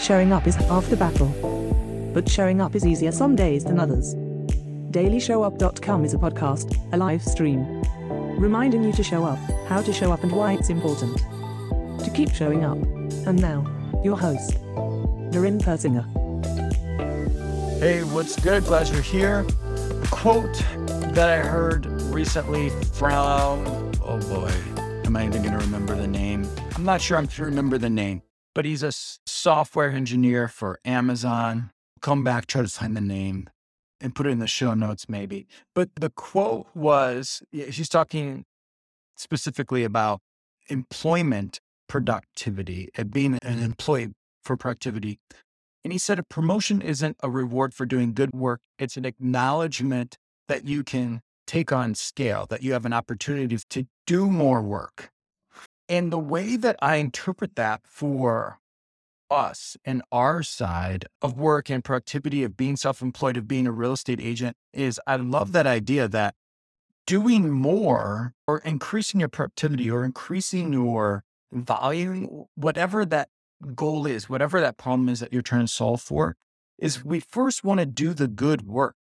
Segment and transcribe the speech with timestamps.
[0.00, 1.28] Showing up is half the battle.
[2.12, 4.14] But showing up is easier some days than others.
[4.90, 7.82] DailyShowUp.com is a podcast, a live stream,
[8.36, 9.38] reminding you to show up,
[9.68, 11.16] how to show up, and why it's important
[12.02, 12.78] to keep showing up.
[13.26, 13.64] And now,
[14.02, 14.54] your host,
[15.30, 16.04] Darren Persinger.
[17.78, 18.64] Hey, what's good?
[18.64, 19.46] Glad you're here.
[20.02, 20.64] A quote
[21.14, 23.64] that I heard recently from,
[24.02, 24.52] oh boy,
[25.10, 26.48] am I even going to remember the name?
[26.76, 28.22] I'm not sure I'm gonna remember the name,
[28.54, 28.92] but he's a
[29.26, 31.72] software engineer for Amazon.
[32.00, 33.50] Come back, try to find the name
[34.00, 35.48] and put it in the show notes maybe.
[35.74, 38.44] But the quote was she's talking
[39.16, 40.20] specifically about
[40.68, 44.12] employment productivity and being an employee
[44.44, 45.18] for productivity.
[45.82, 50.18] And he said a promotion isn't a reward for doing good work, it's an acknowledgement
[50.46, 55.10] that you can take on scale, that you have an opportunity to do more work.
[55.88, 58.60] And the way that I interpret that for
[59.28, 63.92] us and our side of work and productivity of being self-employed of being a real
[63.92, 66.34] estate agent is i love that idea that
[67.06, 71.22] doing more or increasing your productivity or increasing your
[71.52, 73.28] volume whatever that
[73.76, 76.34] goal is whatever that problem is that you're trying to solve for
[76.76, 78.96] is we first want to do the good work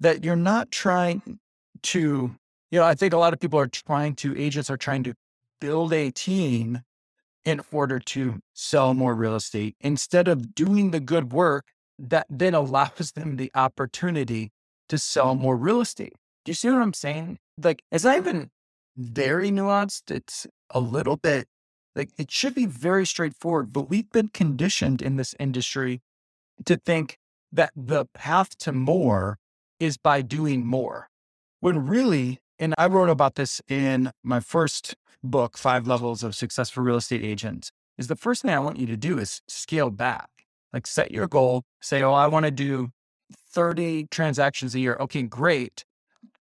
[0.00, 1.38] that you're not trying
[1.82, 2.34] to
[2.70, 5.14] you know i think a lot of people are trying to agents are trying to
[5.60, 6.80] build a team
[7.44, 11.66] in order to sell more real estate instead of doing the good work
[11.98, 14.50] that then allows them the opportunity
[14.88, 16.14] to sell more real estate.
[16.44, 17.38] Do you see what I'm saying?
[17.62, 18.50] Like, it's not even
[18.96, 20.10] very nuanced.
[20.10, 21.46] It's a little bit
[21.94, 26.00] like it should be very straightforward, but we've been conditioned in this industry
[26.64, 27.18] to think
[27.52, 29.38] that the path to more
[29.78, 31.08] is by doing more.
[31.62, 36.82] When really, and I wrote about this in my first book, Five Levels of Successful
[36.82, 40.28] Real Estate Agents, is the first thing I want you to do is scale back.
[40.72, 42.88] Like set your goal, say, oh, I want to do
[43.52, 44.96] 30 transactions a year.
[44.98, 45.84] Okay, great.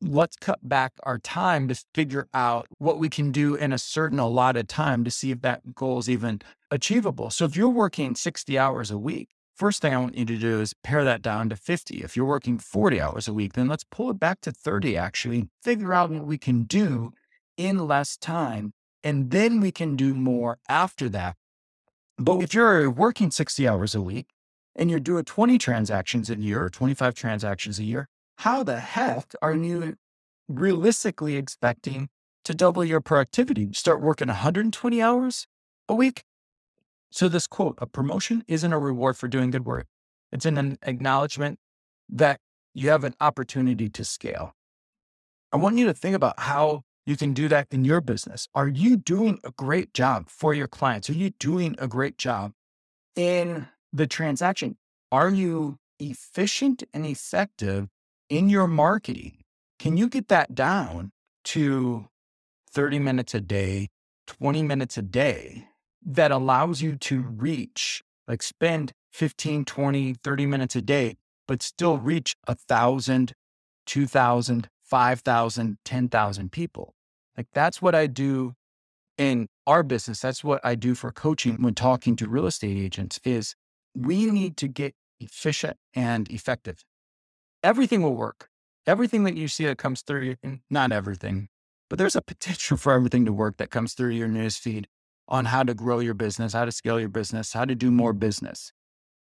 [0.00, 4.18] Let's cut back our time to figure out what we can do in a certain
[4.18, 7.28] allotted time to see if that goal is even achievable.
[7.28, 9.28] So if you're working 60 hours a week,
[9.62, 11.98] first thing I want you to do is pare that down to 50.
[11.98, 15.50] If you're working 40 hours a week, then let's pull it back to 30 actually,
[15.62, 17.12] figure out what we can do
[17.56, 18.72] in less time.
[19.04, 21.36] And then we can do more after that.
[22.18, 24.30] But if you're working 60 hours a week
[24.74, 28.08] and you're doing 20 transactions a year or 25 transactions a year,
[28.38, 29.94] how the heck are you
[30.48, 32.08] realistically expecting
[32.44, 33.72] to double your productivity?
[33.74, 35.46] Start working 120 hours
[35.88, 36.24] a week?
[37.12, 39.86] So, this quote a promotion isn't a reward for doing good work,
[40.32, 41.58] it's an acknowledgement
[42.08, 42.40] that
[42.72, 44.54] you have an opportunity to scale.
[45.52, 48.48] I want you to think about how you can do that in your business.
[48.54, 51.10] Are you doing a great job for your clients?
[51.10, 52.52] Are you doing a great job
[53.14, 54.78] in the transaction?
[55.10, 57.88] Are you efficient and effective
[58.30, 59.42] in your marketing?
[59.78, 61.12] Can you get that down
[61.44, 62.08] to
[62.70, 63.88] 30 minutes a day,
[64.28, 65.66] 20 minutes a day
[66.04, 67.38] that allows you to mm-hmm.
[67.38, 73.34] reach, like spend 15, 20, 30 minutes a day, but still reach a thousand,
[73.86, 76.94] two thousand, 5,000, 10,000 people.
[77.36, 78.54] Like that's what I do
[79.16, 80.20] in our business.
[80.20, 83.54] That's what I do for coaching when talking to real estate agents is
[83.94, 86.84] we need to get efficient and effective.
[87.62, 88.48] Everything will work.
[88.86, 90.34] Everything that you see that comes through,
[90.68, 91.48] not everything,
[91.88, 94.86] but there's a potential for everything to work that comes through your newsfeed
[95.28, 98.12] on how to grow your business, how to scale your business, how to do more
[98.12, 98.20] mm-hmm.
[98.20, 98.72] business.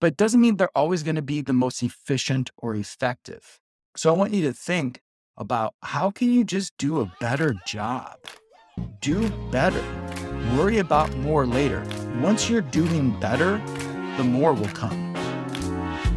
[0.00, 3.60] But it doesn't mean they're always going to be the most efficient or effective.
[3.96, 5.02] So I want you to think
[5.36, 8.16] about how can you just do a better job?
[9.00, 9.82] Do better.
[10.56, 11.86] Worry about more later.
[12.20, 13.58] Once you're doing better,
[14.16, 15.14] the more will come.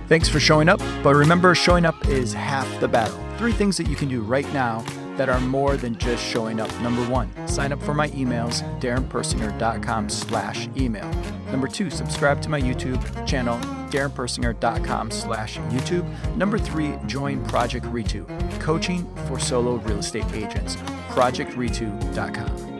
[0.08, 3.18] Thanks for showing up, but remember showing up is half the battle.
[3.38, 4.84] Three things that you can do right now
[5.18, 6.70] that are more than just showing up.
[6.82, 11.10] Number one, sign up for my emails, darrenpersinger.com slash email.
[11.52, 13.58] Number two, subscribe to my YouTube channel,
[13.90, 16.36] darrenpersinger.com slash YouTube.
[16.36, 18.26] Number three, join Project Ritu,
[18.60, 20.76] coaching for solo real estate agents,
[21.10, 22.73] projectritu.com.